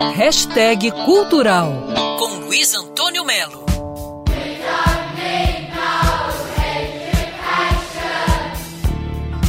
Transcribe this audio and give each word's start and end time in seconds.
Hashtag 0.00 0.92
Cultural 1.04 1.88
com 2.20 2.44
Luiz 2.44 2.72
Antônio 2.72 3.24
Melo. 3.24 3.66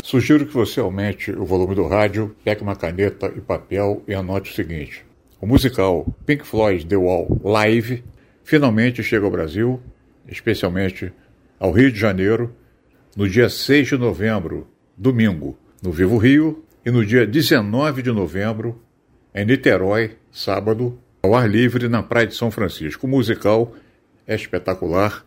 Sugiro 0.03 0.47
que 0.47 0.53
você 0.53 0.79
aumente 0.79 1.29
o 1.29 1.45
volume 1.45 1.75
do 1.75 1.85
rádio, 1.87 2.35
pegue 2.43 2.63
uma 2.63 2.75
caneta 2.75 3.31
e 3.35 3.39
papel 3.39 4.01
e 4.07 4.15
anote 4.15 4.51
o 4.51 4.55
seguinte. 4.55 5.05
O 5.39 5.45
musical 5.45 6.07
Pink 6.25 6.43
Floyd 6.47 6.83
The 6.83 6.97
Wall 6.97 7.39
Live 7.43 8.03
finalmente 8.43 9.03
chega 9.03 9.25
ao 9.25 9.31
Brasil, 9.31 9.79
especialmente 10.27 11.13
ao 11.59 11.71
Rio 11.71 11.91
de 11.91 11.99
Janeiro, 11.99 12.55
no 13.15 13.29
dia 13.29 13.51
6 13.51 13.89
de 13.89 13.97
novembro, 13.99 14.67
domingo, 14.97 15.55
no 15.79 15.91
Vivo 15.91 16.17
Rio, 16.17 16.65
e 16.83 16.89
no 16.89 17.05
dia 17.05 17.27
19 17.27 18.01
de 18.01 18.11
novembro, 18.11 18.81
em 19.33 19.45
Niterói, 19.45 20.17
sábado, 20.31 20.99
ao 21.21 21.35
ar 21.35 21.49
livre 21.49 21.87
na 21.87 22.01
Praia 22.01 22.27
de 22.27 22.35
São 22.35 22.49
Francisco. 22.49 23.05
O 23.05 23.09
musical 23.09 23.73
é 24.25 24.35
espetacular, 24.35 25.23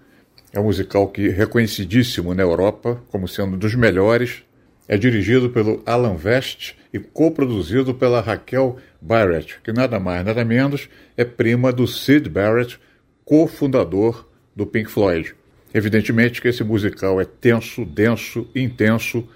é 0.52 0.58
um 0.58 0.64
musical 0.64 1.08
que 1.08 1.28
é 1.28 1.30
reconhecidíssimo 1.30 2.34
na 2.34 2.42
Europa 2.42 3.00
como 3.10 3.28
sendo 3.28 3.54
um 3.54 3.58
dos 3.58 3.74
melhores. 3.74 4.42
É 4.88 4.98
dirigido 4.98 5.50
pelo 5.50 5.82
Alan 5.86 6.16
West 6.22 6.74
e 6.92 6.98
coproduzido 6.98 7.94
pela 7.94 8.20
Raquel 8.20 8.76
Barrett, 9.00 9.60
que 9.62 9.72
nada 9.72 9.98
mais 10.00 10.24
nada 10.24 10.44
menos 10.44 10.88
é 11.16 11.24
prima 11.24 11.72
do 11.72 11.86
Sid 11.86 12.28
Barrett, 12.28 12.78
cofundador 13.24 14.28
do 14.54 14.66
Pink 14.66 14.90
Floyd. 14.90 15.34
Evidentemente 15.72 16.42
que 16.42 16.48
esse 16.48 16.64
musical 16.64 17.20
é 17.20 17.24
tenso, 17.24 17.84
denso, 17.84 18.46
intenso, 18.54 19.26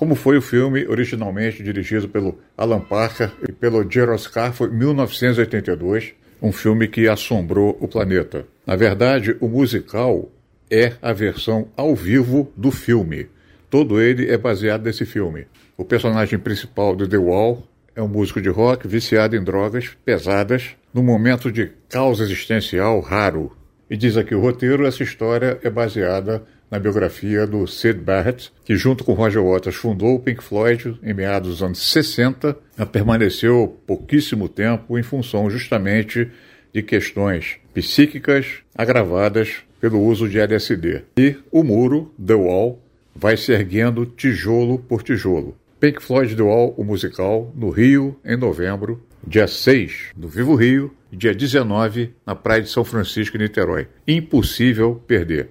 como 0.00 0.14
foi 0.14 0.38
o 0.38 0.40
filme 0.40 0.86
originalmente 0.88 1.62
dirigido 1.62 2.08
pelo 2.08 2.38
Alan 2.56 2.80
Parker 2.80 3.32
e 3.46 3.52
pelo 3.52 3.86
Gerald 3.86 4.22
Scarfe 4.22 4.64
em 4.64 4.70
1982, 4.70 6.14
um 6.40 6.50
filme 6.50 6.88
que 6.88 7.06
assombrou 7.06 7.76
o 7.78 7.86
planeta. 7.86 8.46
Na 8.66 8.76
verdade, 8.76 9.36
o 9.42 9.46
musical 9.46 10.32
é 10.70 10.94
a 11.02 11.12
versão 11.12 11.68
ao 11.76 11.94
vivo 11.94 12.50
do 12.56 12.70
filme. 12.70 13.26
Todo 13.68 14.00
ele 14.00 14.30
é 14.30 14.38
baseado 14.38 14.84
nesse 14.84 15.04
filme. 15.04 15.46
O 15.76 15.84
personagem 15.84 16.38
principal 16.38 16.96
de 16.96 17.06
The 17.06 17.18
Wall 17.18 17.62
é 17.94 18.00
um 18.00 18.08
músico 18.08 18.40
de 18.40 18.48
rock 18.48 18.88
viciado 18.88 19.36
em 19.36 19.44
drogas 19.44 19.90
pesadas 20.02 20.76
num 20.94 21.02
momento 21.02 21.52
de 21.52 21.72
causa 21.90 22.24
existencial 22.24 23.00
raro. 23.00 23.54
E 23.90 23.98
diz 23.98 24.16
aqui 24.16 24.34
o 24.34 24.40
roteiro, 24.40 24.86
essa 24.86 25.02
história 25.02 25.58
é 25.62 25.68
baseada 25.68 26.42
na 26.70 26.78
biografia 26.78 27.46
do 27.46 27.66
Sid 27.66 28.00
Barrett, 28.00 28.52
que 28.64 28.76
junto 28.76 29.02
com 29.04 29.14
Roger 29.14 29.42
Waters 29.42 29.76
fundou 29.76 30.14
o 30.14 30.20
Pink 30.20 30.42
Floyd 30.42 30.98
em 31.02 31.12
meados 31.12 31.50
dos 31.50 31.62
anos 31.62 31.90
60, 31.90 32.56
permaneceu 32.92 33.80
pouquíssimo 33.86 34.48
tempo 34.48 34.98
em 34.98 35.02
função 35.02 35.50
justamente 35.50 36.30
de 36.72 36.82
questões 36.82 37.56
psíquicas 37.74 38.58
agravadas 38.76 39.56
pelo 39.80 40.00
uso 40.00 40.28
de 40.28 40.38
LSD. 40.38 41.02
E 41.18 41.36
o 41.50 41.64
muro, 41.64 42.14
The 42.24 42.34
Wall, 42.34 42.80
vai 43.14 43.36
se 43.36 43.52
erguendo 43.52 44.06
tijolo 44.06 44.78
por 44.78 45.02
tijolo. 45.02 45.56
Pink 45.80 46.02
Floyd 46.02 46.36
The 46.36 46.42
Wall, 46.42 46.74
o 46.76 46.84
musical, 46.84 47.52
no 47.56 47.70
Rio, 47.70 48.16
em 48.24 48.36
novembro, 48.36 49.02
dia 49.26 49.46
6 49.46 50.10
no 50.16 50.28
Vivo 50.28 50.54
Rio 50.54 50.94
dia 51.12 51.34
19 51.34 52.14
na 52.26 52.34
Praia 52.34 52.62
de 52.62 52.68
São 52.68 52.84
Francisco, 52.84 53.36
em 53.36 53.40
Niterói. 53.40 53.88
Impossível 54.06 55.02
perder. 55.06 55.50